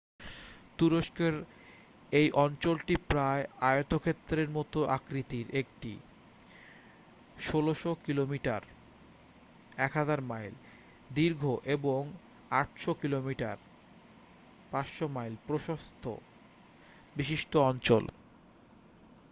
[0.79, 1.35] তুরস্কের
[2.11, 5.93] এই অঞ্চলটি প্রায় আয়তক্ষেত্রের মতো আকৃতির একটি
[7.37, 8.61] ১৬০০ কিলোমিটার
[9.77, 10.53] ১০০০ মাইল
[11.09, 11.41] দীর্ঘ
[11.67, 12.01] এবং
[12.51, 13.57] ৮০০ কিলোমিটার
[14.71, 16.03] ৫০০ মাইল প্রস্থ
[17.15, 18.03] বিশিষ্ট অঞ্চল।